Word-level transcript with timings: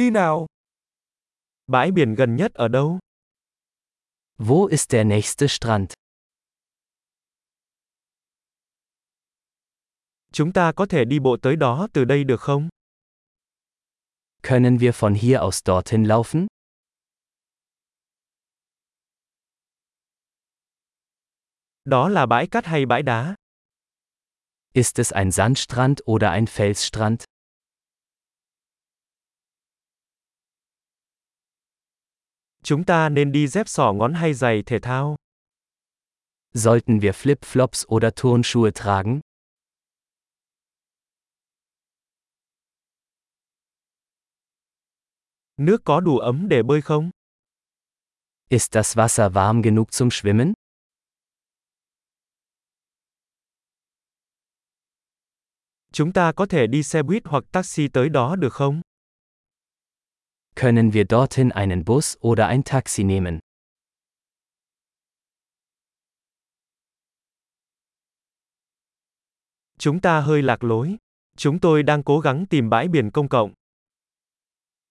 Đi 0.00 0.10
nào. 0.10 0.46
Bãi 1.66 1.90
biển 1.90 2.14
gần 2.14 2.36
nhất 2.36 2.54
ở 2.54 2.68
đâu? 2.68 2.98
Wo 4.38 4.66
ist 4.66 4.92
der 4.92 5.06
nächste 5.06 5.46
Strand? 5.46 5.92
Chúng 10.32 10.52
ta 10.52 10.72
có 10.76 10.86
thể 10.86 11.04
đi 11.04 11.18
bộ 11.18 11.36
tới 11.42 11.56
đó 11.56 11.88
từ 11.92 12.04
đây 12.04 12.24
được 12.24 12.40
không? 12.40 12.68
Können 14.42 14.78
wir 14.78 14.92
von 14.92 15.14
hier 15.14 15.40
aus 15.40 15.60
dorthin 15.64 16.04
laufen? 16.04 16.46
Đó 21.84 22.08
là 22.08 22.26
bãi 22.26 22.46
cát 22.46 22.66
hay 22.66 22.86
bãi 22.86 23.02
đá? 23.02 23.34
Ist 24.74 24.98
es 24.98 25.12
ein 25.12 25.32
Sandstrand 25.32 25.98
oder 26.04 26.30
ein 26.30 26.46
Felsstrand? 26.46 27.24
Chúng 32.62 32.84
ta 32.84 33.08
nên 33.08 33.32
đi 33.32 33.46
dép 33.46 33.68
sỏ 33.68 33.92
ngón 33.92 34.14
hay 34.14 34.34
giày 34.34 34.62
thể 34.66 34.78
thao? 34.78 35.16
Sollten 36.54 36.98
wir 36.98 37.12
Flip-Flops 37.12 37.84
oder 37.96 38.12
Turnschuhe 38.22 38.70
tragen? 38.70 39.20
Nước 45.56 45.80
có 45.84 46.00
đủ 46.00 46.18
ấm 46.18 46.48
để 46.48 46.62
bơi 46.62 46.80
không? 46.82 47.10
Ist 48.48 48.72
das 48.72 48.98
Wasser 48.98 49.32
warm 49.32 49.62
genug 49.62 49.86
zum 49.90 50.10
Schwimmen? 50.10 50.52
Chúng 55.92 56.12
ta 56.12 56.32
có 56.32 56.46
thể 56.46 56.66
đi 56.66 56.82
xe 56.82 57.02
buýt 57.02 57.22
hoặc 57.24 57.44
taxi 57.52 57.88
tới 57.88 58.08
đó 58.08 58.36
được 58.36 58.52
không? 58.52 58.80
Können 60.54 60.92
wir 60.92 61.04
dorthin 61.04 61.52
einen 61.52 61.84
Bus 61.84 62.16
oder 62.20 62.46
ein 62.48 62.64
Taxi 62.64 63.04
nehmen? 63.04 63.38
Chúng 69.78 70.00
ta 70.00 70.20
hơi 70.20 70.42
lạc 70.42 70.64
lối. 70.64 70.96
Chúng 71.36 71.58
tôi 71.60 71.82
đang 71.82 72.02
cố 72.02 72.20
gắng 72.20 72.46
tìm 72.46 72.70
bãi 72.70 72.88
biển 72.88 73.10
công 73.10 73.28
cộng. 73.28 73.52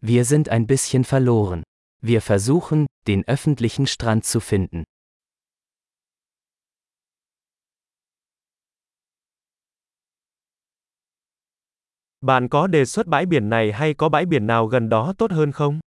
Wir 0.00 0.24
sind 0.24 0.48
ein 0.48 0.66
bisschen 0.66 1.04
verloren. 1.04 1.62
Wir 2.02 2.20
versuchen, 2.20 2.86
den 3.06 3.22
öffentlichen 3.26 3.86
Strand 3.86 4.24
zu 4.24 4.40
finden. 4.40 4.84
Bạn 12.20 12.48
có 12.48 12.66
đề 12.66 12.84
xuất 12.84 13.06
bãi 13.06 13.26
biển 13.26 13.48
này 13.48 13.72
hay 13.72 13.94
có 13.94 14.08
bãi 14.08 14.26
biển 14.26 14.46
nào 14.46 14.66
gần 14.66 14.88
đó 14.88 15.14
tốt 15.18 15.30
hơn 15.30 15.52
không? 15.52 15.80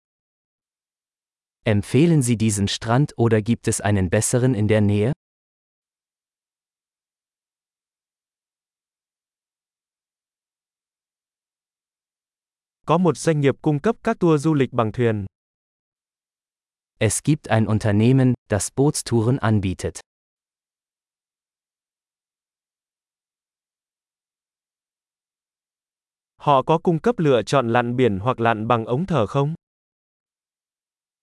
Empfehlen 1.66 2.22
Sie 2.22 2.38
diesen 2.40 2.68
Strand 2.68 3.10
oder 3.22 3.42
gibt 3.46 3.68
es 3.68 3.82
einen 3.82 4.10
besseren 4.10 4.54
in 4.54 4.68
der 4.68 4.84
Nähe? 4.84 5.12
Có 12.86 12.98
một 12.98 13.18
doanh 13.18 13.40
nghiệp 13.40 13.56
cung 13.62 13.80
cấp 13.80 13.96
các 14.04 14.20
tour 14.20 14.44
du 14.44 14.54
lịch 14.54 14.74
bằng 14.74 14.92
thuyền. 14.92 15.26
Es 17.00 17.24
gibt 17.24 17.48
ein 17.50 17.66
Unternehmen, 17.66 18.34
das 18.50 18.70
Bootstouren 18.76 19.38
anbietet. 19.38 20.00
Họ 26.42 26.64
có 26.64 26.78
cung 26.84 27.00
cấp 27.00 27.20
lựa 27.20 27.44
chọn 27.44 27.70
lặn 27.70 27.96
biển 27.96 28.20
hoặc 28.20 28.40
lặn 28.40 28.68
bằng 28.68 28.86
ống 28.86 29.06
thở 29.06 29.28
không? 29.28 29.56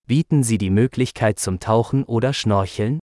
Bieten 0.08 0.42
Sie 0.42 0.58
die 0.58 0.70
Möglichkeit 0.70 1.36
zum 1.36 1.58
Tauchen 1.58 2.04
oder 2.06 2.36
Schnorcheln? 2.36 2.98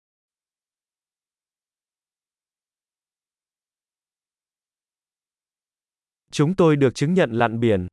Chúng 6.31 6.55
tôi 6.55 6.75
được 6.75 6.95
chứng 6.95 7.13
nhận 7.13 7.31
lặn 7.31 7.59
biển. 7.59 7.87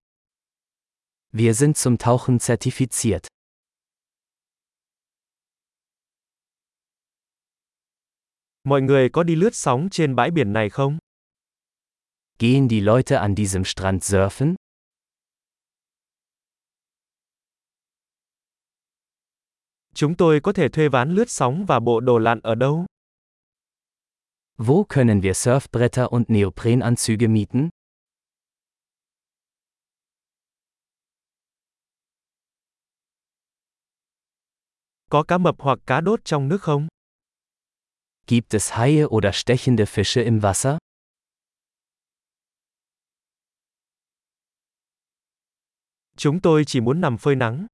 Wir 1.33 1.53
sind 1.53 1.77
zum 1.77 1.97
Tauchen 1.97 2.39
zertifiziert. 2.39 3.27
Mọi 8.65 8.83
người 8.83 9.09
có 9.13 9.23
đi 9.23 9.35
lướt 9.35 9.55
sóng 9.55 9.89
trên 9.91 10.17
bãi 10.17 10.31
biển 10.31 10.53
này 10.53 10.71
không? 10.71 10.99
Gehen 12.41 12.69
die 12.69 12.81
Leute 12.81 13.21
an 13.21 13.35
diesem 13.35 13.65
Strand 13.65 14.05
surfen? 14.05 14.55
Chúng 19.95 20.15
tôi 20.17 20.41
có 20.41 20.53
thể 20.53 20.69
thuê 20.69 20.89
ván 20.89 21.11
lướt 21.15 21.31
sóng 21.31 21.67
và 21.67 21.81
bộ 21.81 22.01
đồ 22.01 22.19
lặn 22.19 22.41
ở 22.41 22.55
đâu? 22.55 22.87
Wo 24.59 24.85
können 24.89 25.21
wir 25.21 25.33
Surfbretter 25.33 26.09
und 26.09 26.31
Neoprenanzüge 26.31 27.29
mieten? 27.33 27.69
Có 35.11 35.23
cá 35.23 35.39
mập 35.39 35.55
hoặc 35.59 35.79
cá 35.87 36.01
đốt 36.01 36.21
trong 36.25 36.49
nước 36.49 36.63
không? 36.63 36.89
Gibt 38.27 38.55
es 38.55 38.73
Haie 38.73 39.05
oder 39.05 39.35
stechende 39.35 39.85
Fische 39.85 40.25
im 40.25 40.41
Wasser? 40.41 40.79
Chúng 46.21 46.41
tôi 46.41 46.65
chỉ 46.67 46.81
muốn 46.81 47.01
nằm 47.01 47.19
phơi 47.19 47.37
nắng. 47.37 47.67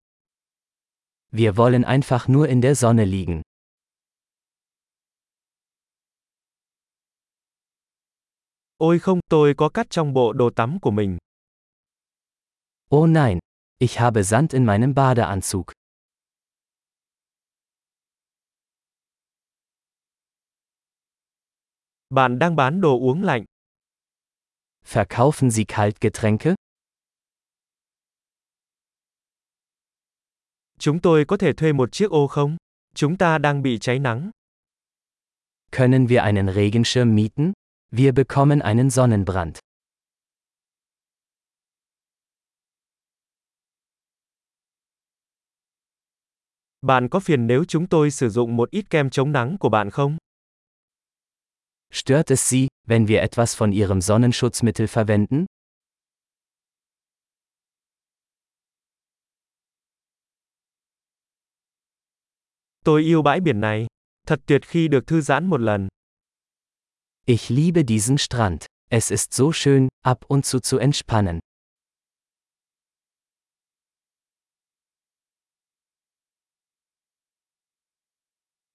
Wir 1.32 1.52
wollen 1.52 1.82
einfach 1.82 2.28
nur 2.28 2.48
in 2.48 2.60
der 2.60 2.78
Sonne 2.78 3.04
liegen. 3.04 3.42
Ôi 8.76 8.98
không, 8.98 9.20
tôi 9.28 9.54
có 9.56 9.68
cát 9.68 9.90
trong 9.90 10.12
bộ 10.12 10.32
đồ 10.32 10.50
tắm 10.56 10.78
của 10.82 10.90
mình. 10.90 11.18
Oh 12.96 13.08
nein, 13.08 13.38
ich 13.78 13.98
habe 13.98 14.22
Sand 14.22 14.54
in 14.54 14.64
meinem 14.64 14.94
Badeanzug. 14.94 15.64
Bạn 22.10 22.38
đang 22.38 22.56
bán 22.56 22.80
đồ 22.80 22.98
uống 22.98 23.22
lạnh. 23.22 23.44
Verkaufen 24.84 25.50
Sie 25.50 25.64
Kaltgetränke? 25.68 26.54
Chúng 30.84 31.00
tôi 31.00 31.24
có 31.24 31.36
thể 31.36 31.52
thuê 31.52 31.72
một 31.72 31.92
chiếc 31.92 32.10
ô 32.10 32.26
không? 32.26 32.56
Chúng 32.94 33.16
ta 33.16 33.38
đang 33.38 33.62
bị 33.62 33.78
cháy 33.78 33.98
nắng. 33.98 34.30
Können 35.72 36.06
wir 36.06 36.22
einen 36.22 36.48
Regenschirm 36.48 37.14
mieten? 37.14 37.52
Wir 37.90 38.14
bekommen 38.14 38.60
einen 38.60 38.90
Sonnenbrand. 38.90 39.58
Bạn 46.82 47.08
có 47.08 47.20
phiền 47.20 47.46
nếu 47.46 47.64
chúng 47.64 47.86
tôi 47.86 48.10
sử 48.10 48.28
dụng 48.28 48.56
một 48.56 48.70
ít 48.70 48.90
kem 48.90 49.10
chống 49.10 49.32
nắng 49.32 49.56
của 49.60 49.68
bạn 49.68 49.90
không? 49.90 50.16
Stört 51.92 52.30
es 52.30 52.52
Sie, 52.52 52.68
wenn 52.86 53.06
wir 53.06 53.28
etwas 53.28 53.58
von 53.58 53.70
Ihrem 53.70 54.00
Sonnenschutzmittel 54.00 54.86
verwenden? 54.86 55.44
Tôi 62.84 63.02
yêu 63.02 63.22
bãi 63.22 63.40
biển 63.40 63.60
này. 63.60 63.86
Thật 64.26 64.40
tuyệt 64.46 64.66
khi 64.66 64.88
được 64.88 65.06
thư 65.06 65.20
giãn 65.20 65.46
một 65.46 65.60
lần. 65.60 65.88
Ich 67.26 67.50
liebe 67.50 67.82
diesen 67.88 68.18
Strand. 68.18 68.66
Es 68.90 69.12
ist 69.12 69.32
so 69.32 69.52
schön, 69.52 69.88
ab 70.04 70.18
und 70.28 70.44
zu 70.44 70.60
zu 70.60 70.78
entspannen. 70.78 71.38